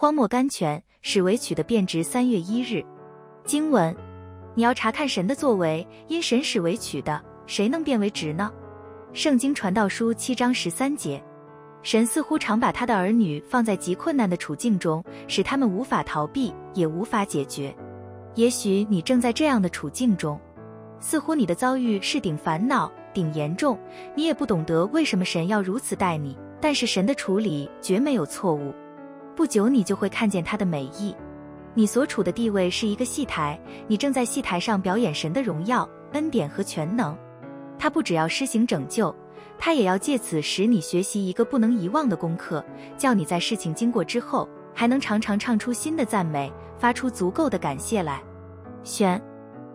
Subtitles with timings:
[0.00, 2.82] 荒漠甘泉，使为曲的变值三月一日。
[3.44, 3.94] 经文，
[4.54, 8.50] 你要查看神的作为，因神使为曲的，谁能变为直呢？
[9.12, 11.22] 圣经传道书七章十三节。
[11.82, 17.76] 神似乎常把他的儿女放在极困难的处境中，使他们无法逃避，也无法解决。
[18.36, 20.40] 也许你正在这样的处境中，
[20.98, 23.78] 似乎你的遭遇是顶烦恼、顶严重，
[24.14, 26.34] 你也不懂得为什么神要如此待你。
[26.58, 28.74] 但是神的处理绝没有错误，
[29.40, 31.16] 不久你就会看见他的美意。
[31.72, 33.58] 你所处的地位是一个戏台，
[33.88, 37.16] 你正在戏台上表演神的荣耀、恩典和全能。
[37.78, 39.16] 他不只要施行拯救。
[39.58, 42.62] 他也要借此使你学习一个不能遗忘的功课，
[42.98, 48.22] 叫你在事情经过之后，还能常常唱出新的赞美，发出足够的感谢来。
[48.84, 49.18] 选。